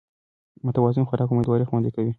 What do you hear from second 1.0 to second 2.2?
خوراک امېدواري خوندي کوي